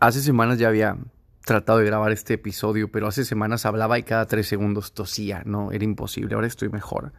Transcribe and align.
hace 0.00 0.20
semanas 0.20 0.58
ya 0.58 0.68
había 0.68 0.96
tratado 1.44 1.78
de 1.78 1.86
grabar 1.86 2.12
este 2.12 2.34
episodio, 2.34 2.90
pero 2.90 3.06
hace 3.06 3.24
semanas 3.24 3.66
hablaba 3.66 3.98
y 3.98 4.02
cada 4.02 4.26
tres 4.26 4.46
segundos 4.48 4.92
tosía, 4.92 5.42
no, 5.46 5.72
era 5.72 5.84
imposible, 5.84 6.34
ahora 6.34 6.46
estoy 6.46 6.68
mejor. 6.68 7.12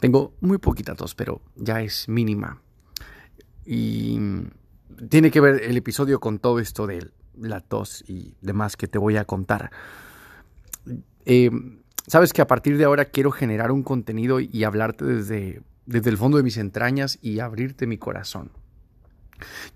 Tengo 0.00 0.34
muy 0.40 0.58
poquita 0.58 0.94
tos, 0.94 1.14
pero 1.14 1.40
ya 1.56 1.80
es 1.80 2.08
mínima. 2.08 2.60
Y 3.64 4.18
tiene 5.08 5.30
que 5.30 5.40
ver 5.40 5.62
el 5.62 5.76
episodio 5.76 6.20
con 6.20 6.38
todo 6.38 6.58
esto 6.58 6.86
de 6.86 7.10
la 7.38 7.60
tos 7.60 8.04
y 8.06 8.34
demás 8.40 8.76
que 8.76 8.88
te 8.88 8.98
voy 8.98 9.16
a 9.16 9.24
contar. 9.24 9.70
Eh, 11.24 11.50
Sabes 12.06 12.34
que 12.34 12.42
a 12.42 12.46
partir 12.46 12.76
de 12.76 12.84
ahora 12.84 13.06
quiero 13.06 13.30
generar 13.30 13.72
un 13.72 13.82
contenido 13.82 14.38
y 14.38 14.64
hablarte 14.64 15.06
desde, 15.06 15.62
desde 15.86 16.10
el 16.10 16.18
fondo 16.18 16.36
de 16.36 16.42
mis 16.42 16.58
entrañas 16.58 17.18
y 17.22 17.40
abrirte 17.40 17.86
mi 17.86 17.96
corazón. 17.96 18.50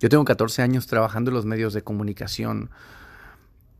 Yo 0.01 0.09
tengo 0.09 0.25
14 0.25 0.63
años 0.63 0.87
trabajando 0.87 1.31
en 1.31 1.35
los 1.35 1.45
medios 1.45 1.73
de 1.75 1.83
comunicación 1.83 2.71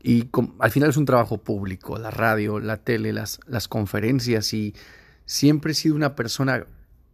y 0.01 0.29
al 0.59 0.71
final 0.71 0.89
es 0.89 0.97
un 0.97 1.05
trabajo 1.05 1.39
público, 1.39 1.97
la 1.97 2.11
radio, 2.11 2.59
la 2.59 2.77
tele, 2.77 3.11
las, 3.11 3.39
las 3.47 3.67
conferencias 3.67 4.53
y 4.53 4.73
siempre 5.25 5.73
he 5.73 5.75
sido 5.75 5.95
una 5.95 6.15
persona 6.15 6.65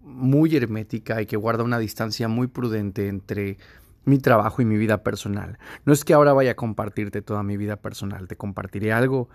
muy 0.01 0.55
hermética 0.55 1.21
y 1.21 1.25
que 1.25 1.35
guarda 1.35 1.63
una 1.63 1.79
distancia 1.79 2.27
muy 2.27 2.47
prudente 2.47 3.07
entre 3.07 3.57
mi 4.05 4.19
trabajo 4.19 4.61
y 4.61 4.65
mi 4.65 4.77
vida 4.77 5.03
personal. 5.03 5.57
No 5.83 5.93
es 5.93 6.05
que 6.05 6.13
ahora 6.13 6.33
vaya 6.33 6.51
a 6.51 6.55
compartirte 6.55 7.23
toda 7.23 7.41
mi 7.41 7.57
vida 7.57 7.77
personal, 7.77 8.27
te 8.27 8.35
compartiré 8.35 8.93
algo 8.93 9.29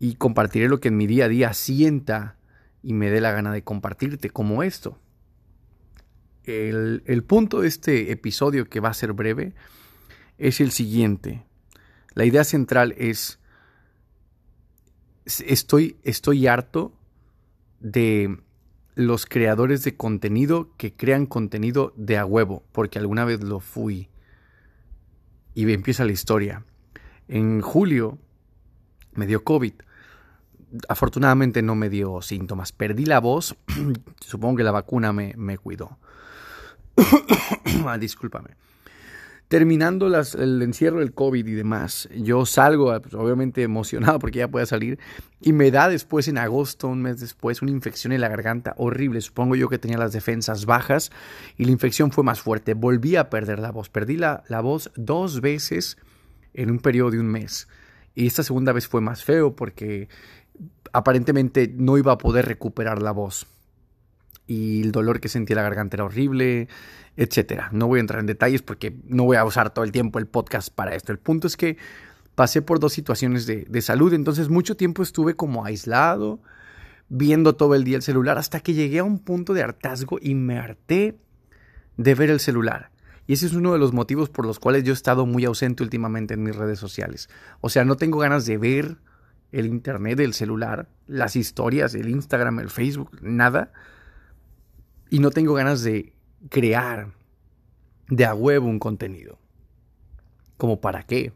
y 0.00 0.14
compartiré 0.16 0.68
lo 0.68 0.80
que 0.80 0.88
en 0.88 0.96
mi 0.96 1.06
día 1.06 1.26
a 1.26 1.28
día 1.28 1.54
sienta 1.54 2.36
y 2.82 2.94
me 2.94 3.10
dé 3.10 3.20
la 3.20 3.32
gana 3.32 3.52
de 3.52 3.62
compartirte 3.62 4.30
como 4.30 4.62
esto. 4.62 4.98
El, 6.48 7.24
punto 7.24 7.60
de 7.60 7.68
este 7.68 8.12
episodio, 8.12 8.68
que 8.68 8.80
va 8.80 8.88
a 8.88 8.94
ser 8.94 9.12
breve, 9.12 9.54
es 10.38 10.60
el 10.60 10.70
siguiente. 10.70 11.44
La 12.14 12.24
idea 12.24 12.44
central 12.44 12.94
es, 12.96 13.38
estoy, 15.26 15.96
estoy 16.04 16.46
harto 16.46 16.92
de 17.80 18.38
los 18.94 19.26
creadores 19.26 19.84
de 19.84 19.96
contenido 19.96 20.74
que 20.76 20.94
crean 20.94 21.26
contenido 21.26 21.92
de 21.96 22.16
a 22.18 22.24
huevo, 22.24 22.64
porque 22.72 22.98
alguna 22.98 23.24
vez 23.24 23.42
lo 23.42 23.60
fui. 23.60 24.08
Y 25.54 25.70
empieza 25.72 26.04
la 26.04 26.12
historia. 26.12 26.64
En 27.28 27.60
julio 27.60 28.18
me 29.14 29.26
dio 29.26 29.44
COVID 29.44 29.74
afortunadamente 30.88 31.62
no 31.62 31.74
me 31.74 31.88
dio 31.88 32.22
síntomas. 32.22 32.72
Perdí 32.72 33.04
la 33.06 33.20
voz, 33.20 33.56
supongo 34.20 34.56
que 34.56 34.64
la 34.64 34.72
vacuna 34.72 35.12
me, 35.12 35.34
me 35.36 35.58
cuidó. 35.58 35.98
ah, 37.86 37.98
discúlpame. 37.98 38.50
Terminando 39.48 40.08
el 40.08 40.60
encierro 40.60 40.98
del 40.98 41.14
COVID 41.14 41.46
y 41.46 41.54
demás, 41.54 42.06
yo 42.14 42.44
salgo 42.44 43.00
pues, 43.00 43.14
obviamente 43.14 43.62
emocionado 43.62 44.18
porque 44.18 44.40
ya 44.40 44.48
pueda 44.48 44.66
salir 44.66 44.98
y 45.40 45.54
me 45.54 45.70
da 45.70 45.88
después 45.88 46.28
en 46.28 46.36
agosto, 46.36 46.86
un 46.88 47.00
mes 47.00 47.18
después, 47.18 47.62
una 47.62 47.70
infección 47.70 48.12
en 48.12 48.20
la 48.20 48.28
garganta 48.28 48.74
horrible. 48.76 49.22
Supongo 49.22 49.56
yo 49.56 49.70
que 49.70 49.78
tenía 49.78 49.96
las 49.96 50.12
defensas 50.12 50.66
bajas 50.66 51.10
y 51.56 51.64
la 51.64 51.70
infección 51.70 52.12
fue 52.12 52.24
más 52.24 52.42
fuerte. 52.42 52.74
Volví 52.74 53.16
a 53.16 53.30
perder 53.30 53.58
la 53.58 53.70
voz. 53.70 53.88
Perdí 53.88 54.18
la, 54.18 54.44
la 54.48 54.60
voz 54.60 54.90
dos 54.96 55.40
veces 55.40 55.96
en 56.52 56.70
un 56.70 56.78
periodo 56.78 57.12
de 57.12 57.20
un 57.20 57.28
mes. 57.28 57.68
Y 58.14 58.26
esta 58.26 58.42
segunda 58.42 58.72
vez 58.72 58.86
fue 58.86 59.00
más 59.00 59.24
feo 59.24 59.56
porque 59.56 60.10
aparentemente 60.92 61.72
no 61.74 61.96
iba 61.96 62.12
a 62.12 62.18
poder 62.18 62.44
recuperar 62.44 63.00
la 63.00 63.12
voz. 63.12 63.46
Y 64.48 64.82
el 64.82 64.90
dolor 64.90 65.20
que 65.20 65.28
sentía 65.28 65.54
la 65.54 65.62
garganta 65.62 65.96
era 65.96 66.04
horrible, 66.04 66.68
etcétera. 67.16 67.68
No 67.70 67.86
voy 67.86 67.98
a 67.98 68.00
entrar 68.00 68.18
en 68.18 68.26
detalles 68.26 68.62
porque 68.62 68.96
no 69.06 69.22
voy 69.22 69.36
a 69.36 69.44
usar 69.44 69.70
todo 69.72 69.84
el 69.84 69.92
tiempo 69.92 70.18
el 70.18 70.26
podcast 70.26 70.74
para 70.74 70.96
esto. 70.96 71.12
El 71.12 71.18
punto 71.18 71.46
es 71.46 71.56
que 71.56 71.76
pasé 72.34 72.62
por 72.62 72.80
dos 72.80 72.92
situaciones 72.92 73.46
de, 73.46 73.66
de 73.68 73.82
salud, 73.82 74.12
entonces 74.12 74.48
mucho 74.48 74.76
tiempo 74.76 75.04
estuve 75.04 75.34
como 75.34 75.64
aislado, 75.64 76.40
viendo 77.08 77.54
todo 77.54 77.76
el 77.76 77.84
día 77.84 77.96
el 77.96 78.02
celular, 78.02 78.38
hasta 78.38 78.58
que 78.58 78.74
llegué 78.74 78.98
a 78.98 79.04
un 79.04 79.20
punto 79.20 79.54
de 79.54 79.62
hartazgo 79.62 80.18
y 80.20 80.34
me 80.34 80.58
harté 80.58 81.18
de 81.96 82.14
ver 82.14 82.30
el 82.30 82.40
celular. 82.40 82.90
Y 83.28 83.34
ese 83.34 83.44
es 83.44 83.52
uno 83.52 83.74
de 83.74 83.78
los 83.78 83.92
motivos 83.92 84.30
por 84.30 84.46
los 84.46 84.58
cuales 84.58 84.84
yo 84.84 84.92
he 84.92 84.94
estado 84.94 85.26
muy 85.26 85.44
ausente 85.44 85.82
últimamente 85.82 86.32
en 86.32 86.42
mis 86.42 86.56
redes 86.56 86.78
sociales. 86.78 87.28
O 87.60 87.68
sea, 87.68 87.84
no 87.84 87.96
tengo 87.96 88.18
ganas 88.18 88.46
de 88.46 88.56
ver 88.56 88.96
el 89.52 89.66
internet, 89.66 90.18
el 90.20 90.32
celular, 90.32 90.88
las 91.06 91.36
historias, 91.36 91.94
el 91.94 92.08
Instagram, 92.08 92.60
el 92.60 92.70
Facebook, 92.70 93.18
nada. 93.20 93.72
Y 95.10 95.20
no 95.20 95.30
tengo 95.30 95.54
ganas 95.54 95.82
de 95.82 96.12
crear 96.50 97.12
de 98.08 98.24
a 98.24 98.34
huevo 98.34 98.68
un 98.68 98.78
contenido. 98.78 99.38
¿Como 100.56 100.80
para 100.80 101.02
qué? 101.04 101.32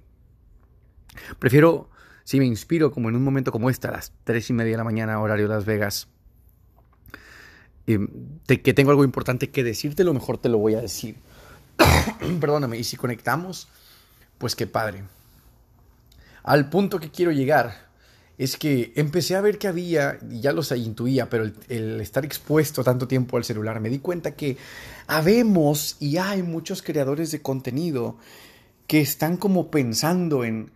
Prefiero, 1.38 1.90
si 2.24 2.38
me 2.38 2.46
inspiro 2.46 2.90
como 2.90 3.08
en 3.08 3.16
un 3.16 3.24
momento 3.24 3.52
como 3.52 3.70
este, 3.70 3.88
a 3.88 3.92
las 3.92 4.12
tres 4.24 4.50
y 4.50 4.52
media 4.52 4.72
de 4.72 4.78
la 4.78 4.84
mañana, 4.84 5.20
horario 5.20 5.48
Las 5.48 5.64
Vegas, 5.64 6.08
que 7.86 8.74
tengo 8.74 8.90
algo 8.90 9.04
importante 9.04 9.50
que 9.50 9.64
decirte, 9.64 10.04
lo 10.04 10.14
mejor 10.14 10.38
te 10.38 10.48
lo 10.48 10.58
voy 10.58 10.74
a 10.74 10.80
decir. 10.80 11.16
Perdóname, 12.40 12.78
y 12.78 12.84
si 12.84 12.96
conectamos, 12.96 13.68
pues 14.38 14.56
qué 14.56 14.66
padre. 14.66 15.04
Al 16.42 16.68
punto 16.70 16.98
que 16.98 17.10
quiero 17.10 17.32
llegar 17.32 17.91
es 18.38 18.56
que 18.56 18.92
empecé 18.96 19.36
a 19.36 19.40
ver 19.40 19.58
que 19.58 19.68
había, 19.68 20.18
ya 20.28 20.52
los 20.52 20.72
intuía, 20.72 21.28
pero 21.28 21.50
el, 21.68 22.00
estar 22.00 22.24
expuesto 22.24 22.82
tanto 22.82 23.06
tiempo 23.06 23.36
al 23.36 23.44
celular, 23.44 23.80
me 23.80 23.90
di 23.90 23.98
cuenta 23.98 24.32
que 24.32 24.56
habemos 25.06 25.96
y 26.00 26.16
hay 26.16 26.42
muchos 26.42 26.82
creadores 26.82 27.30
de 27.30 27.42
contenido 27.42 28.16
que 28.86 29.00
están 29.00 29.36
como 29.36 29.70
pensando 29.70 30.44
en 30.44 30.72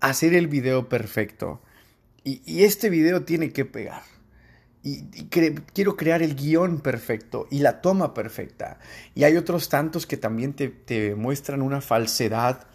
hacer 0.00 0.34
el 0.34 0.46
video 0.46 0.88
perfecto. 0.88 1.60
Y, 2.22 2.62
este 2.64 2.90
video 2.90 3.22
tiene 3.22 3.50
que 3.50 3.64
pegar. 3.64 4.02
Y, 4.82 5.04
quiero 5.72 5.96
crear 5.96 6.22
el 6.22 6.36
guion 6.36 6.80
perfecto 6.80 7.48
y 7.50 7.60
la 7.60 7.80
toma 7.80 8.12
perfecta. 8.12 8.78
Y 9.14 9.24
hay 9.24 9.36
otros 9.36 9.70
tantos 9.70 10.06
que 10.06 10.18
también 10.18 10.52
te, 10.52 10.68
te 10.68 11.14
muestran 11.14 11.62
una 11.62 11.80
falsedad, 11.80 12.66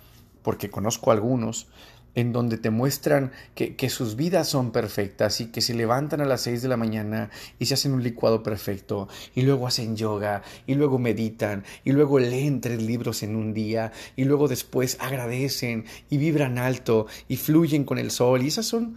porque 0.41 0.71
conozco 0.71 1.11
algunos, 1.11 1.67
en 2.15 2.33
donde 2.33 2.57
te 2.57 2.69
muestran 2.69 3.31
que, 3.55 3.89
sus 3.89 4.15
vidas 4.15 4.47
son 4.47 4.71
perfectas 4.71 5.41
y 5.41 5.47
que 5.47 5.61
se 5.61 5.73
levantan 5.73 6.21
a 6.21 6.25
las 6.25 6.41
6 6.41 6.61
de 6.61 6.67
la 6.67 6.77
mañana 6.77 7.29
y 7.59 7.65
se 7.65 7.73
hacen 7.73 7.93
un 7.93 8.03
licuado 8.03 8.43
perfecto 8.43 9.07
y 9.35 9.41
luego 9.41 9.67
hacen 9.67 9.95
yoga 9.95 10.43
y 10.67 10.75
luego 10.75 10.99
meditan 10.99 11.63
y 11.83 11.91
luego 11.91 12.19
leen 12.19 12.61
tres 12.61 12.81
libros 12.81 13.23
en 13.23 13.35
un 13.35 13.53
día 13.53 13.91
y 14.15 14.25
luego 14.25 14.47
después 14.47 14.97
agradecen 14.99 15.85
y 16.09 16.17
vibran 16.17 16.57
alto 16.57 17.07
y 17.27 17.37
fluyen 17.37 17.83
con 17.83 17.97
el 17.97 18.11
sol 18.11 18.43
y 18.43 18.47
esas 18.47 18.65
son, 18.65 18.95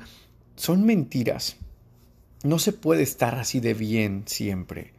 son 0.57 0.85
mentiras. 0.85 1.57
No 2.45 2.59
se 2.59 2.73
puede 2.73 3.03
estar 3.03 3.37
así 3.37 3.61
de 3.61 3.75
bien 3.75 4.25
siempre. 4.27 4.93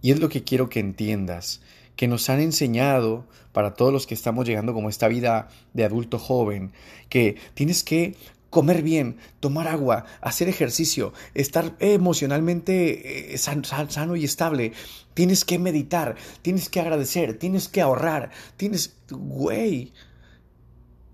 Y 0.00 0.12
es 0.12 0.20
lo 0.20 0.28
que 0.28 0.44
quiero 0.44 0.68
que 0.68 0.80
entiendas 0.80 1.60
que 1.98 2.06
nos 2.06 2.30
han 2.30 2.38
enseñado, 2.38 3.26
para 3.50 3.74
todos 3.74 3.92
los 3.92 4.06
que 4.06 4.14
estamos 4.14 4.46
llegando 4.46 4.72
como 4.72 4.88
esta 4.88 5.08
vida 5.08 5.48
de 5.74 5.82
adulto 5.82 6.20
joven, 6.20 6.70
que 7.08 7.34
tienes 7.54 7.82
que 7.82 8.14
comer 8.50 8.82
bien, 8.82 9.16
tomar 9.40 9.66
agua, 9.66 10.04
hacer 10.20 10.48
ejercicio, 10.48 11.12
estar 11.34 11.74
emocionalmente 11.80 13.34
eh, 13.34 13.38
sano 13.38 14.14
y 14.14 14.24
estable, 14.24 14.74
tienes 15.12 15.44
que 15.44 15.58
meditar, 15.58 16.14
tienes 16.40 16.68
que 16.68 16.78
agradecer, 16.78 17.36
tienes 17.36 17.66
que 17.66 17.80
ahorrar, 17.80 18.30
tienes, 18.56 18.94
güey, 19.10 19.92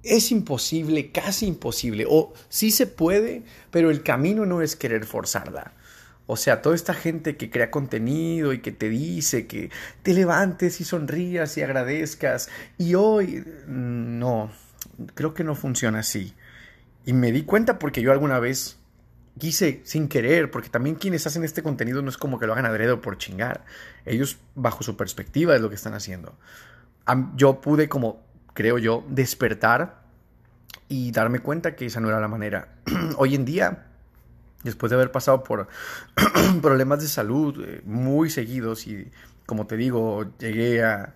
es 0.02 0.30
imposible, 0.32 1.12
casi 1.12 1.46
imposible, 1.46 2.04
o 2.06 2.34
sí 2.50 2.70
se 2.70 2.86
puede, 2.86 3.42
pero 3.70 3.90
el 3.90 4.02
camino 4.02 4.44
no 4.44 4.60
es 4.60 4.76
querer 4.76 5.06
forzarla. 5.06 5.72
O 6.26 6.36
sea, 6.36 6.62
toda 6.62 6.74
esta 6.74 6.94
gente 6.94 7.36
que 7.36 7.50
crea 7.50 7.70
contenido 7.70 8.52
y 8.52 8.60
que 8.60 8.72
te 8.72 8.88
dice 8.88 9.46
que 9.46 9.70
te 10.02 10.14
levantes 10.14 10.80
y 10.80 10.84
sonrías 10.84 11.56
y 11.58 11.62
agradezcas. 11.62 12.48
Y 12.78 12.94
hoy, 12.94 13.44
mm, 13.66 14.18
no, 14.18 14.50
creo 15.14 15.34
que 15.34 15.44
no 15.44 15.54
funciona 15.54 15.98
así. 15.98 16.34
Y 17.04 17.12
me 17.12 17.30
di 17.30 17.42
cuenta 17.42 17.78
porque 17.78 18.00
yo 18.00 18.10
alguna 18.10 18.38
vez 18.38 18.78
quise 19.38 19.82
sin 19.84 20.08
querer, 20.08 20.50
porque 20.50 20.70
también 20.70 20.96
quienes 20.96 21.26
hacen 21.26 21.44
este 21.44 21.62
contenido 21.62 22.00
no 22.00 22.08
es 22.08 22.16
como 22.16 22.38
que 22.38 22.46
lo 22.46 22.54
hagan 22.54 22.66
adrede 22.66 22.96
por 22.96 23.18
chingar. 23.18 23.64
Ellos, 24.06 24.38
bajo 24.54 24.82
su 24.82 24.96
perspectiva, 24.96 25.54
es 25.54 25.60
lo 25.60 25.68
que 25.68 25.74
están 25.74 25.92
haciendo. 25.92 26.38
Yo 27.36 27.60
pude, 27.60 27.90
como 27.90 28.22
creo 28.54 28.78
yo, 28.78 29.04
despertar 29.08 30.02
y 30.88 31.10
darme 31.10 31.40
cuenta 31.40 31.76
que 31.76 31.86
esa 31.86 32.00
no 32.00 32.08
era 32.08 32.20
la 32.20 32.28
manera. 32.28 32.76
Hoy 33.18 33.34
en 33.34 33.44
día 33.44 33.88
después 34.64 34.90
de 34.90 34.96
haber 34.96 35.12
pasado 35.12 35.42
por 35.44 35.68
problemas 36.62 37.00
de 37.00 37.08
salud 37.08 37.64
eh, 37.64 37.82
muy 37.84 38.30
seguidos 38.30 38.86
y 38.86 39.10
como 39.46 39.66
te 39.66 39.76
digo, 39.76 40.24
llegué 40.38 40.82
a, 40.82 41.14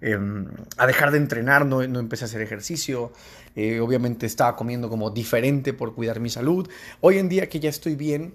em, 0.00 0.46
a 0.76 0.86
dejar 0.86 1.10
de 1.10 1.18
entrenar, 1.18 1.66
no, 1.66 1.86
no, 1.86 1.98
empecé 1.98 2.24
a 2.24 2.26
hacer 2.26 2.40
ejercicio, 2.40 3.12
eh, 3.56 3.80
obviamente 3.80 4.26
estaba 4.26 4.56
comiendo 4.56 4.88
como 4.88 5.10
diferente 5.10 5.72
por 5.72 5.94
cuidar 5.94 6.20
mi 6.20 6.30
salud. 6.30 6.68
Hoy 7.00 7.18
en 7.18 7.28
día 7.28 7.48
que 7.48 7.60
ya 7.60 7.70
estoy 7.70 7.96
bien, 7.96 8.34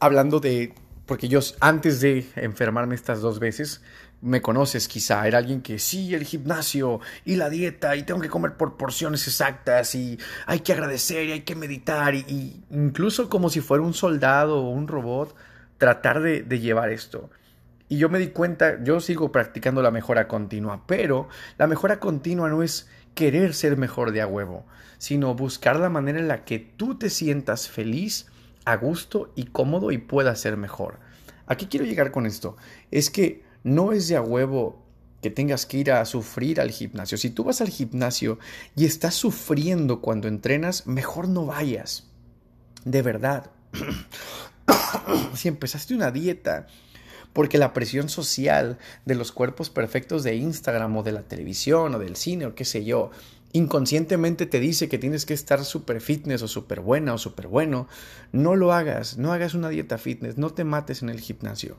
hablando 0.00 0.40
de, 0.40 0.74
porque 1.06 1.28
yo 1.28 1.40
antes 1.60 2.00
de 2.00 2.26
enfermarme 2.36 2.94
estas 2.94 3.20
dos 3.20 3.38
veces, 3.38 3.82
me 4.22 4.42
conoces 4.42 4.86
quizá, 4.88 5.26
era 5.26 5.38
alguien 5.38 5.62
que 5.62 5.78
sí, 5.78 6.14
el 6.14 6.24
gimnasio 6.24 7.00
y 7.24 7.36
la 7.36 7.48
dieta 7.48 7.96
y 7.96 8.02
tengo 8.02 8.20
que 8.20 8.28
comer 8.28 8.56
por 8.56 8.76
porciones 8.76 9.26
exactas 9.26 9.94
y 9.94 10.18
hay 10.46 10.60
que 10.60 10.72
agradecer 10.72 11.28
y 11.28 11.32
hay 11.32 11.40
que 11.40 11.56
meditar 11.56 12.14
y, 12.14 12.62
incluso 12.70 13.30
como 13.30 13.48
si 13.48 13.60
fuera 13.60 13.82
un 13.82 13.94
soldado 13.94 14.58
o 14.58 14.70
un 14.70 14.88
robot, 14.88 15.34
tratar 15.78 16.20
de, 16.20 16.42
de 16.42 16.60
llevar 16.60 16.90
esto. 16.90 17.30
Y 17.88 17.98
yo 17.98 18.08
me 18.08 18.18
di 18.18 18.28
cuenta, 18.28 18.82
yo 18.84 19.00
sigo 19.00 19.32
practicando 19.32 19.82
la 19.82 19.90
mejora 19.90 20.28
continua, 20.28 20.84
pero 20.86 21.28
la 21.58 21.66
mejora 21.66 21.98
continua 21.98 22.48
no 22.48 22.62
es 22.62 22.88
querer 23.14 23.54
ser 23.54 23.76
mejor 23.76 24.12
de 24.12 24.20
a 24.20 24.26
huevo, 24.26 24.64
sino 24.98 25.34
buscar 25.34 25.80
la 25.80 25.88
manera 25.88 26.18
en 26.18 26.28
la 26.28 26.44
que 26.44 26.58
tú 26.58 26.96
te 26.96 27.10
sientas 27.10 27.68
feliz, 27.68 28.26
a 28.64 28.76
gusto 28.76 29.32
y 29.34 29.46
cómodo 29.46 29.90
y 29.90 29.98
puedas 29.98 30.40
ser 30.40 30.56
mejor. 30.56 31.00
¿A 31.46 31.56
qué 31.56 31.68
quiero 31.68 31.86
llegar 31.86 32.12
con 32.12 32.26
esto? 32.26 32.56
Es 32.90 33.10
que 33.10 33.42
no 33.62 33.92
es 33.92 34.08
de 34.08 34.16
a 34.16 34.22
huevo 34.22 34.84
que 35.22 35.30
tengas 35.30 35.66
que 35.66 35.78
ir 35.78 35.92
a 35.92 36.04
sufrir 36.04 36.60
al 36.60 36.70
gimnasio. 36.70 37.18
Si 37.18 37.30
tú 37.30 37.44
vas 37.44 37.60
al 37.60 37.68
gimnasio 37.68 38.38
y 38.74 38.86
estás 38.86 39.14
sufriendo 39.14 40.00
cuando 40.00 40.28
entrenas, 40.28 40.86
mejor 40.86 41.28
no 41.28 41.46
vayas. 41.46 42.08
De 42.84 43.02
verdad. 43.02 43.50
si 45.34 45.48
empezaste 45.48 45.94
una 45.94 46.10
dieta 46.10 46.66
porque 47.32 47.58
la 47.58 47.72
presión 47.72 48.08
social 48.08 48.78
de 49.04 49.14
los 49.14 49.32
cuerpos 49.32 49.70
perfectos 49.70 50.22
de 50.24 50.34
Instagram 50.36 50.96
o 50.96 51.02
de 51.02 51.12
la 51.12 51.22
televisión 51.22 51.94
o 51.94 51.98
del 51.98 52.16
cine 52.16 52.46
o 52.46 52.54
qué 52.54 52.64
sé 52.64 52.84
yo, 52.84 53.10
inconscientemente 53.52 54.46
te 54.46 54.60
dice 54.60 54.88
que 54.88 54.98
tienes 54.98 55.26
que 55.26 55.34
estar 55.34 55.64
súper 55.64 56.00
fitness 56.00 56.42
o 56.42 56.48
súper 56.48 56.80
buena 56.80 57.14
o 57.14 57.18
súper 57.18 57.48
bueno, 57.48 57.88
no 58.32 58.56
lo 58.56 58.72
hagas, 58.72 59.18
no 59.18 59.32
hagas 59.32 59.54
una 59.54 59.68
dieta 59.68 59.98
fitness, 59.98 60.38
no 60.38 60.50
te 60.50 60.64
mates 60.64 61.02
en 61.02 61.08
el 61.10 61.20
gimnasio. 61.20 61.76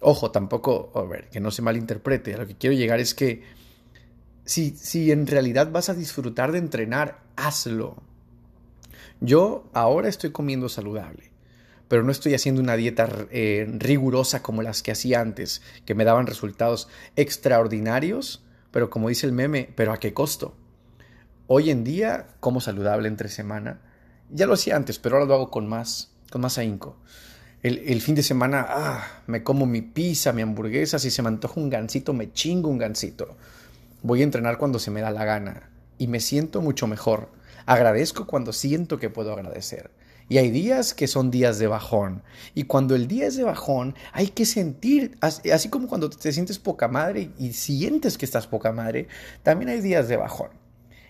Ojo, 0.00 0.30
tampoco, 0.30 0.92
a 0.94 1.02
ver, 1.02 1.28
que 1.30 1.40
no 1.40 1.50
se 1.50 1.62
malinterprete, 1.62 2.34
a 2.34 2.38
lo 2.38 2.46
que 2.46 2.56
quiero 2.56 2.76
llegar 2.76 3.00
es 3.00 3.14
que 3.14 3.42
si, 4.44 4.70
si 4.70 5.10
en 5.10 5.26
realidad 5.26 5.70
vas 5.70 5.88
a 5.88 5.94
disfrutar 5.94 6.52
de 6.52 6.58
entrenar, 6.58 7.20
hazlo. 7.36 7.96
Yo 9.20 9.68
ahora 9.72 10.08
estoy 10.08 10.30
comiendo 10.30 10.68
saludable, 10.68 11.30
pero 11.88 12.02
no 12.02 12.12
estoy 12.12 12.34
haciendo 12.34 12.60
una 12.60 12.76
dieta 12.76 13.08
eh, 13.30 13.66
rigurosa 13.78 14.42
como 14.42 14.62
las 14.62 14.82
que 14.82 14.92
hacía 14.92 15.20
antes, 15.20 15.62
que 15.84 15.94
me 15.94 16.04
daban 16.04 16.26
resultados 16.26 16.88
extraordinarios, 17.16 18.44
pero 18.70 18.90
como 18.90 19.08
dice 19.08 19.26
el 19.26 19.32
meme, 19.32 19.70
pero 19.74 19.92
¿a 19.92 19.98
qué 19.98 20.12
costo? 20.12 20.54
Hoy 21.46 21.70
en 21.70 21.84
día 21.84 22.26
como 22.40 22.60
saludable 22.60 23.08
entre 23.08 23.28
semana. 23.28 23.80
Ya 24.30 24.46
lo 24.46 24.54
hacía 24.54 24.74
antes, 24.74 24.98
pero 24.98 25.16
ahora 25.16 25.28
lo 25.28 25.34
hago 25.34 25.50
con 25.50 25.68
más, 25.68 26.12
con 26.30 26.40
más 26.40 26.58
ahínco. 26.58 26.96
El, 27.66 28.00
fin 28.00 28.14
de 28.14 28.22
semana, 28.22 28.64
ah, 28.68 29.22
me 29.26 29.42
como 29.42 29.66
mi 29.66 29.82
pizza, 29.82 30.32
mi 30.32 30.40
hamburguesa, 30.40 31.00
si 31.00 31.10
se 31.10 31.20
me 31.20 31.26
antoja 31.26 31.58
un 31.58 31.68
gansito, 31.68 32.12
me 32.12 32.32
chingo 32.32 32.70
un 32.70 32.78
gansito. 32.78 33.36
Voy 34.02 34.20
a 34.20 34.22
entrenar 34.22 34.56
cuando 34.56 34.78
se 34.78 34.92
me 34.92 35.00
da 35.00 35.10
la 35.10 35.24
gana 35.24 35.68
y 35.98 36.06
me 36.06 36.20
siento 36.20 36.62
mucho 36.62 36.86
mejor. 36.86 37.28
Agradezco 37.64 38.28
cuando 38.28 38.52
siento 38.52 39.00
que 39.00 39.10
puedo 39.10 39.32
agradecer. 39.32 39.90
Y 40.28 40.38
hay 40.38 40.52
días 40.52 40.94
que 40.94 41.08
son 41.08 41.32
días 41.32 41.58
de 41.58 41.66
bajón. 41.66 42.22
Y 42.54 42.64
cuando 42.64 42.94
el 42.94 43.08
día 43.08 43.26
es 43.26 43.34
de 43.34 43.42
bajón, 43.42 43.96
hay 44.12 44.28
que 44.28 44.46
sentir, 44.46 45.18
así 45.20 45.68
como 45.68 45.88
cuando 45.88 46.08
te 46.08 46.30
sientes 46.30 46.60
poca 46.60 46.86
madre 46.86 47.32
y 47.36 47.52
sientes 47.52 48.16
que 48.16 48.26
estás 48.26 48.46
poca 48.46 48.70
madre, 48.70 49.08
también 49.42 49.70
hay 49.70 49.80
días 49.80 50.06
de 50.06 50.16
bajón. 50.16 50.50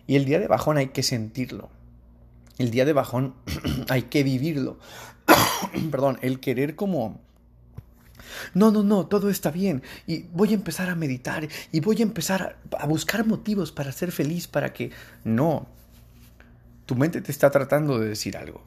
Y 0.06 0.16
el 0.16 0.24
día 0.24 0.40
de 0.40 0.48
bajón 0.48 0.78
hay 0.78 0.86
que 0.86 1.02
sentirlo. 1.02 1.68
El 2.58 2.70
día 2.70 2.84
de 2.84 2.92
bajón 2.92 3.34
hay 3.88 4.02
que 4.02 4.22
vivirlo. 4.22 4.78
Perdón, 5.90 6.18
el 6.22 6.40
querer 6.40 6.76
como... 6.76 7.20
No, 8.54 8.70
no, 8.70 8.82
no, 8.82 9.06
todo 9.06 9.30
está 9.30 9.50
bien. 9.50 9.82
Y 10.06 10.22
voy 10.32 10.50
a 10.50 10.54
empezar 10.54 10.90
a 10.90 10.94
meditar 10.94 11.48
y 11.72 11.80
voy 11.80 12.00
a 12.00 12.02
empezar 12.02 12.58
a, 12.78 12.86
buscar 12.86 13.26
motivos 13.26 13.72
para 13.72 13.92
ser 13.92 14.12
feliz, 14.12 14.46
para 14.48 14.72
que... 14.72 14.90
No. 15.24 15.66
Tu 16.86 16.94
mente 16.94 17.20
te 17.20 17.32
está 17.32 17.50
tratando 17.50 17.98
de 17.98 18.08
decir 18.08 18.36
algo. 18.36 18.62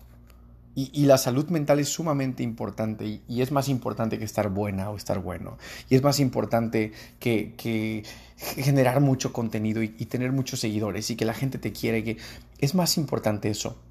Y, 0.75 1.07
la 1.07 1.17
salud 1.17 1.49
mental 1.49 1.79
es 1.79 1.89
sumamente 1.89 2.41
importante 2.41 3.19
y, 3.27 3.41
es 3.41 3.51
más 3.51 3.67
importante 3.67 4.17
que 4.17 4.23
estar 4.23 4.49
buena 4.49 4.89
o 4.89 4.95
estar 4.95 5.19
bueno. 5.19 5.57
Y 5.89 5.95
es 5.95 6.03
más 6.03 6.21
importante 6.21 6.93
que, 7.19 8.03
generar 8.37 9.01
mucho 9.01 9.33
contenido 9.33 9.83
y, 9.83 9.89
tener 9.89 10.31
muchos 10.31 10.61
seguidores 10.61 11.09
y 11.09 11.17
que 11.17 11.25
la 11.25 11.33
gente 11.33 11.57
te 11.57 11.73
quiere. 11.73 12.03
Que 12.05 12.17
es 12.59 12.75
más 12.75 12.97
importante 12.97 13.49
eso. 13.49 13.81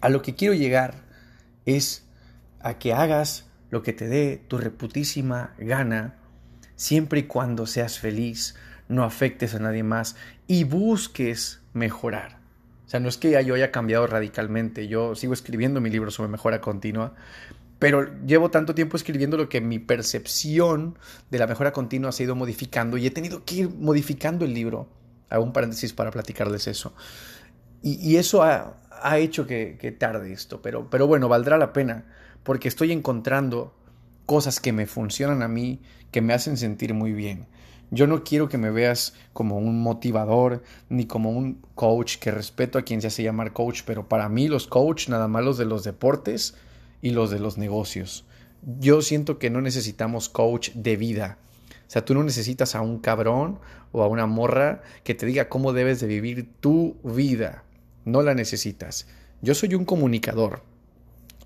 A 0.00 0.08
lo 0.08 0.22
que 0.22 0.34
quiero 0.34 0.54
llegar 0.54 0.94
es 1.64 2.06
a 2.60 2.78
que 2.78 2.92
hagas 2.92 3.46
lo 3.70 3.82
que 3.82 3.92
te 3.92 4.08
dé 4.08 4.42
tu 4.48 4.58
reputísima 4.58 5.54
gana, 5.58 6.16
siempre 6.76 7.20
y 7.20 7.22
cuando 7.24 7.66
seas 7.66 7.98
feliz, 7.98 8.54
no 8.88 9.04
afectes 9.04 9.54
a 9.54 9.58
nadie 9.58 9.82
más 9.82 10.16
y 10.46 10.64
busques 10.64 11.60
mejorar. 11.72 12.38
O 12.86 12.90
sea, 12.90 13.00
no 13.00 13.08
es 13.08 13.18
que 13.18 13.44
yo 13.44 13.54
haya 13.54 13.70
cambiado 13.70 14.06
radicalmente, 14.06 14.88
yo 14.88 15.14
sigo 15.14 15.34
escribiendo 15.34 15.80
mi 15.80 15.90
libro 15.90 16.10
sobre 16.10 16.30
mejora 16.30 16.62
continua, 16.62 17.14
pero 17.78 18.10
llevo 18.26 18.50
tanto 18.50 18.74
tiempo 18.74 18.96
escribiendo 18.96 19.36
lo 19.36 19.48
que 19.48 19.60
mi 19.60 19.78
percepción 19.78 20.98
de 21.30 21.38
la 21.38 21.46
mejora 21.46 21.72
continua 21.72 22.12
se 22.12 22.22
ha 22.22 22.24
ido 22.24 22.34
modificando 22.34 22.96
y 22.96 23.06
he 23.06 23.10
tenido 23.10 23.44
que 23.44 23.56
ir 23.56 23.70
modificando 23.70 24.46
el 24.46 24.54
libro. 24.54 24.88
Hago 25.28 25.44
un 25.44 25.52
paréntesis 25.52 25.92
para 25.92 26.10
platicarles 26.10 26.66
eso. 26.66 26.94
Y, 27.82 28.16
eso 28.16 28.42
ha, 28.42 29.18
hecho 29.18 29.46
que, 29.46 29.76
que, 29.80 29.92
tarde 29.92 30.32
esto, 30.32 30.60
pero, 30.60 30.90
pero 30.90 31.06
bueno, 31.06 31.28
valdrá 31.28 31.58
la 31.58 31.72
pena, 31.72 32.06
porque 32.42 32.68
estoy 32.68 32.92
encontrando 32.92 33.74
cosas 34.26 34.60
que 34.60 34.72
me 34.72 34.86
funcionan 34.86 35.42
a 35.42 35.48
mí, 35.48 35.80
que 36.10 36.20
me 36.20 36.34
hacen 36.34 36.56
sentir 36.56 36.94
muy 36.94 37.12
bien. 37.12 37.46
Yo 37.90 38.06
no 38.06 38.22
quiero 38.22 38.50
que 38.50 38.58
me 38.58 38.70
veas 38.70 39.14
como 39.32 39.56
un 39.56 39.80
motivador 39.80 40.62
ni 40.90 41.06
como 41.06 41.30
un 41.30 41.62
coach, 41.74 42.18
que 42.18 42.30
respeto 42.30 42.78
a 42.78 42.82
quien 42.82 43.00
se 43.00 43.06
hace 43.06 43.22
llamar 43.22 43.54
coach, 43.54 43.82
pero 43.86 44.08
para 44.08 44.28
mí 44.28 44.48
los 44.48 44.66
coach 44.66 45.08
nada 45.08 45.28
más 45.28 45.42
los 45.44 45.56
de 45.56 45.64
los 45.64 45.84
deportes 45.84 46.54
y 47.00 47.10
los 47.10 47.30
de 47.30 47.38
los 47.38 47.56
negocios. 47.56 48.26
Yo 48.78 49.00
siento 49.00 49.38
que 49.38 49.48
no 49.48 49.62
necesitamos 49.62 50.28
coach 50.28 50.70
de 50.74 50.96
vida. 50.96 51.38
O 51.86 51.90
sea, 51.90 52.04
tú 52.04 52.12
no 52.12 52.22
necesitas 52.22 52.74
a 52.74 52.82
un 52.82 52.98
cabrón 52.98 53.58
o 53.92 54.02
a 54.02 54.08
una 54.08 54.26
morra 54.26 54.82
que 55.04 55.14
te 55.14 55.24
diga 55.24 55.48
cómo 55.48 55.72
debes 55.72 56.00
de 56.00 56.08
vivir 56.08 56.50
tu 56.60 56.96
vida. 57.02 57.64
No 58.10 58.22
la 58.22 58.34
necesitas. 58.34 59.06
Yo 59.42 59.54
soy 59.54 59.74
un 59.74 59.84
comunicador 59.84 60.62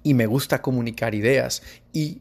y 0.02 0.14
me 0.14 0.26
gusta 0.26 0.62
comunicar 0.62 1.14
ideas 1.14 1.62
y 1.92 2.20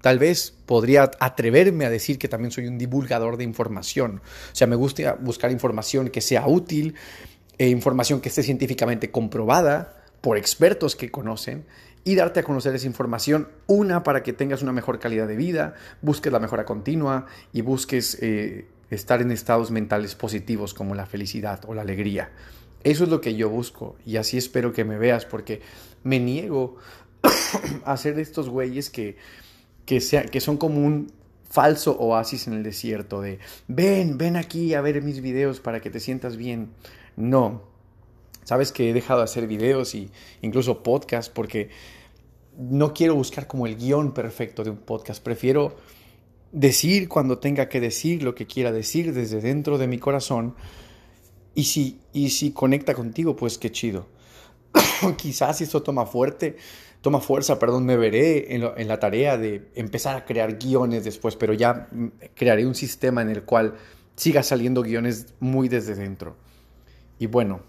tal 0.00 0.18
vez 0.18 0.54
podría 0.66 1.10
atreverme 1.20 1.84
a 1.84 1.90
decir 1.90 2.18
que 2.18 2.28
también 2.28 2.50
soy 2.50 2.66
un 2.66 2.78
divulgador 2.78 3.36
de 3.36 3.44
información. 3.44 4.20
O 4.52 4.54
sea, 4.56 4.66
me 4.66 4.76
gusta 4.76 5.14
buscar 5.20 5.50
información 5.50 6.08
que 6.10 6.20
sea 6.20 6.46
útil, 6.46 6.94
e 7.58 7.68
información 7.68 8.20
que 8.20 8.28
esté 8.28 8.42
científicamente 8.42 9.10
comprobada 9.10 10.02
por 10.20 10.36
expertos 10.36 10.96
que 10.96 11.10
conocen 11.10 11.64
y 12.04 12.16
darte 12.16 12.40
a 12.40 12.42
conocer 12.42 12.74
esa 12.74 12.86
información, 12.86 13.48
una 13.66 14.02
para 14.02 14.22
que 14.22 14.32
tengas 14.32 14.62
una 14.62 14.72
mejor 14.72 14.98
calidad 14.98 15.28
de 15.28 15.36
vida, 15.36 15.74
busques 16.00 16.32
la 16.32 16.40
mejora 16.40 16.64
continua 16.64 17.26
y 17.52 17.60
busques 17.60 18.18
eh, 18.20 18.66
estar 18.90 19.22
en 19.22 19.30
estados 19.30 19.70
mentales 19.70 20.14
positivos 20.16 20.74
como 20.74 20.94
la 20.94 21.06
felicidad 21.06 21.60
o 21.68 21.74
la 21.74 21.82
alegría. 21.82 22.30
Eso 22.84 23.04
es 23.04 23.10
lo 23.10 23.20
que 23.20 23.34
yo 23.34 23.48
busco 23.48 23.96
y 24.04 24.16
así 24.16 24.36
espero 24.36 24.72
que 24.72 24.84
me 24.84 24.98
veas 24.98 25.24
porque 25.24 25.60
me 26.02 26.18
niego 26.18 26.76
a 27.84 27.96
ser 27.96 28.16
de 28.16 28.22
estos 28.22 28.48
güeyes 28.48 28.90
que 28.90 29.16
que, 29.84 30.00
que 30.30 30.40
son 30.40 30.56
como 30.56 30.84
un 30.84 31.12
falso 31.48 31.98
oasis 31.98 32.46
en 32.46 32.54
el 32.54 32.62
desierto 32.62 33.20
de 33.20 33.38
ven, 33.68 34.16
ven 34.16 34.36
aquí 34.36 34.74
a 34.74 34.80
ver 34.80 35.02
mis 35.02 35.20
videos 35.20 35.60
para 35.60 35.80
que 35.80 35.90
te 35.90 36.00
sientas 36.00 36.36
bien. 36.36 36.70
No. 37.16 37.62
Sabes 38.44 38.72
que 38.72 38.90
he 38.90 38.92
dejado 38.92 39.20
de 39.20 39.24
hacer 39.24 39.46
videos 39.46 39.94
y 39.94 40.10
incluso 40.40 40.82
podcasts 40.82 41.30
porque 41.30 41.68
no 42.56 42.94
quiero 42.94 43.14
buscar 43.14 43.46
como 43.46 43.66
el 43.66 43.76
guion 43.76 44.14
perfecto 44.14 44.64
de 44.64 44.70
un 44.70 44.78
podcast. 44.78 45.22
Prefiero 45.22 45.76
decir 46.52 47.08
cuando 47.08 47.38
tenga 47.38 47.68
que 47.68 47.80
decir 47.80 48.22
lo 48.22 48.34
que 48.34 48.46
quiera 48.46 48.72
decir 48.72 49.12
desde 49.12 49.40
dentro 49.40 49.78
de 49.78 49.86
mi 49.86 49.98
corazón. 49.98 50.54
Y 51.54 51.64
si, 51.64 52.00
y 52.12 52.30
si 52.30 52.52
conecta 52.52 52.94
contigo, 52.94 53.36
pues 53.36 53.58
qué 53.58 53.70
chido. 53.70 54.06
Quizás 55.16 55.58
si 55.58 55.64
esto 55.64 55.82
toma 55.82 56.06
fuerte, 56.06 56.56
toma 57.00 57.20
fuerza, 57.20 57.58
perdón, 57.58 57.84
me 57.84 57.96
veré 57.96 58.54
en, 58.54 58.88
la 58.88 59.00
tarea 59.00 59.36
de 59.36 59.70
empezar 59.74 60.16
a 60.16 60.24
crear 60.24 60.58
guiones 60.58 61.04
después, 61.04 61.36
pero 61.36 61.52
ya 61.52 61.88
mm, 61.90 62.06
crearé 62.34 62.66
un 62.66 62.74
sistema 62.74 63.22
en 63.22 63.28
el 63.28 63.42
cual 63.42 63.74
siga 64.16 64.42
saliendo 64.42 64.82
guiones 64.82 65.34
muy 65.40 65.68
desde 65.68 65.94
dentro. 65.94 66.36
Y 67.18 67.26
bueno, 67.26 67.60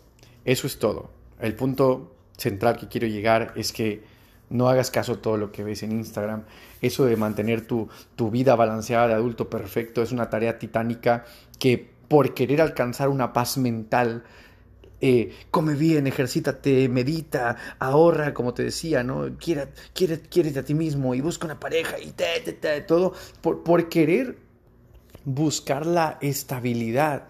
eso 0.46 0.68
es 0.68 0.80
todo. 0.80 1.10
El 1.40 1.56
punto 1.56 2.16
central 2.38 2.78
que 2.78 2.88
quiero 2.88 3.08
llegar 3.08 3.54
es 3.56 3.72
que 3.72 4.04
no 4.50 4.70
hagas 4.70 4.92
caso 4.92 5.14
a 5.14 5.22
todo 5.22 5.38
lo 5.38 5.52
que 5.52 5.64
ves 5.64 5.84
en 5.84 5.92
Instagram. 5.92 6.44
Eso 6.82 7.06
de 7.06 7.18
mantener 7.18 7.66
tu, 7.66 7.90
tu 8.16 8.30
vida 8.30 8.56
balanceada 8.56 9.08
de 9.08 9.14
adulto 9.16 9.50
perfecto 9.50 10.04
es 10.04 10.12
una 10.12 10.30
tarea 10.30 10.60
titánica 10.60 11.26
que 11.60 11.93
por 12.08 12.34
querer 12.34 12.62
alcanzar 12.62 13.10
una 13.10 13.34
paz 13.34 13.58
mental 13.58 14.24
eh, 15.06 15.36
come 15.52 15.76
bien, 15.76 16.08
ejercítate, 16.08 16.88
medita, 16.88 17.58
ahorra, 17.78 18.34
como 18.34 18.54
te 18.54 18.64
decía, 18.64 19.04
¿no? 19.04 19.38
Quiere, 19.38 19.68
quiere, 19.94 20.58
a 20.58 20.64
ti 20.64 20.74
mismo 20.74 21.14
y 21.14 21.20
busca 21.20 21.46
una 21.46 21.60
pareja 21.60 22.00
y 22.00 22.12
te, 22.12 22.40
te, 22.40 22.80
todo 22.80 23.14
por, 23.42 23.64
por 23.64 23.90
querer 23.90 24.38
buscar 25.26 25.86
la 25.86 26.18
estabilidad 26.22 27.28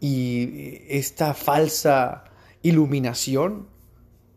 y 0.00 0.82
esta 0.88 1.32
falsa 1.32 2.24
iluminación, 2.62 3.68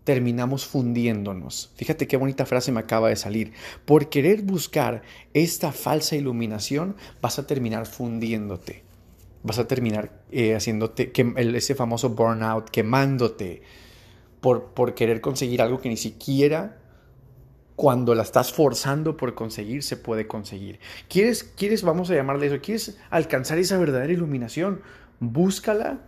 terminamos 0.03 0.67
fundiéndonos. 0.67 1.71
Fíjate 1.75 2.07
qué 2.07 2.17
bonita 2.17 2.45
frase 2.45 2.71
me 2.71 2.81
acaba 2.81 3.09
de 3.09 3.15
salir. 3.15 3.53
Por 3.85 4.09
querer 4.09 4.43
buscar 4.43 5.01
esta 5.33 5.71
falsa 5.71 6.15
iluminación, 6.15 6.95
vas 7.19 7.39
a 7.39 7.47
terminar 7.47 7.87
fundiéndote. 7.87 8.84
Vas 9.45 9.59
a 9.59 9.67
terminar 9.67 10.23
eh, 10.31 10.55
haciéndote, 10.55 11.11
que, 11.11 11.33
ese 11.55 11.75
famoso 11.75 12.09
burnout, 12.09 12.69
quemándote 12.69 13.61
por, 14.41 14.73
por 14.73 14.95
querer 14.95 15.21
conseguir 15.21 15.61
algo 15.61 15.79
que 15.79 15.89
ni 15.89 15.97
siquiera 15.97 16.79
cuando 17.75 18.15
la 18.15 18.23
estás 18.23 18.53
forzando 18.53 19.17
por 19.17 19.35
conseguir, 19.35 19.83
se 19.83 19.97
puede 19.97 20.27
conseguir. 20.27 20.79
¿Quieres, 21.09 21.43
quieres, 21.43 21.83
vamos 21.83 22.09
a 22.09 22.15
llamarle 22.15 22.47
eso, 22.47 22.59
quieres 22.61 22.97
alcanzar 23.09 23.57
esa 23.57 23.77
verdadera 23.77 24.13
iluminación? 24.13 24.81
Búscala 25.19 25.99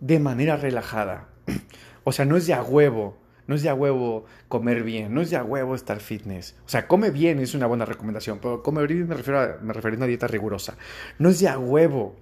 de 0.00 0.18
manera 0.18 0.56
relajada. 0.56 1.28
O 2.04 2.10
sea, 2.10 2.24
no 2.24 2.36
es 2.36 2.48
de 2.48 2.52
a 2.52 2.64
huevo, 2.64 3.16
no 3.46 3.54
es 3.54 3.62
de 3.62 3.68
a 3.68 3.74
huevo 3.74 4.24
comer 4.48 4.82
bien, 4.82 5.14
no 5.14 5.20
es 5.20 5.30
de 5.30 5.36
a 5.36 5.44
huevo 5.44 5.76
estar 5.76 6.00
fitness. 6.00 6.56
O 6.66 6.68
sea, 6.68 6.88
come 6.88 7.10
bien 7.10 7.38
es 7.38 7.54
una 7.54 7.68
buena 7.68 7.84
recomendación, 7.84 8.40
pero 8.42 8.60
comer 8.60 8.88
bien 8.88 9.06
me 9.06 9.14
refiero 9.14 9.38
a, 9.38 9.58
me 9.62 9.72
refiero 9.72 9.94
a 9.94 9.98
una 9.98 10.06
dieta 10.06 10.26
rigurosa. 10.26 10.76
No 11.20 11.28
es 11.28 11.38
de 11.38 11.48
a 11.48 11.60
huevo 11.60 12.16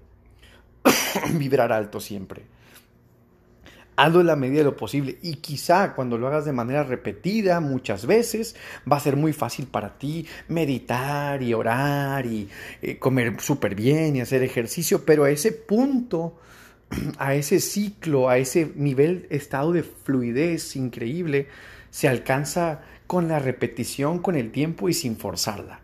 vibrar 1.34 1.72
alto 1.72 2.00
siempre. 2.00 2.42
Hazlo 3.96 4.20
en 4.20 4.28
la 4.28 4.36
medida 4.36 4.58
de 4.58 4.64
lo 4.64 4.76
posible. 4.76 5.18
Y 5.22 5.36
quizá 5.36 5.94
cuando 5.94 6.16
lo 6.16 6.26
hagas 6.26 6.46
de 6.46 6.52
manera 6.52 6.84
repetida 6.84 7.60
muchas 7.60 8.06
veces 8.06 8.56
va 8.90 8.96
a 8.96 9.00
ser 9.00 9.16
muy 9.16 9.34
fácil 9.34 9.66
para 9.66 9.98
ti 9.98 10.26
meditar 10.48 11.42
y 11.42 11.52
orar 11.52 12.24
y 12.24 12.48
eh, 12.80 12.98
comer 12.98 13.38
súper 13.40 13.74
bien 13.74 14.16
y 14.16 14.22
hacer 14.22 14.42
ejercicio, 14.42 15.04
pero 15.04 15.24
a 15.24 15.30
ese 15.30 15.52
punto, 15.52 16.38
a 17.18 17.34
ese 17.34 17.60
ciclo, 17.60 18.30
a 18.30 18.38
ese 18.38 18.72
nivel, 18.74 19.26
estado 19.28 19.72
de 19.72 19.82
fluidez 19.82 20.76
increíble, 20.76 21.48
se 21.90 22.08
alcanza 22.08 22.80
con 23.06 23.28
la 23.28 23.38
repetición, 23.38 24.20
con 24.20 24.36
el 24.36 24.50
tiempo 24.50 24.88
y 24.88 24.94
sin 24.94 25.16
forzarla. 25.16 25.80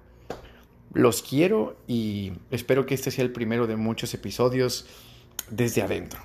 Los 0.97 1.23
quiero 1.23 1.77
y 1.87 2.33
espero 2.51 2.87
que 2.87 2.95
este 2.95 3.11
sea 3.11 3.23
el 3.23 3.31
primero 3.31 3.67
de 3.67 3.77
muchos 3.77 4.15
episodios 4.15 4.87
desde 5.51 5.83
adentro. 5.83 6.21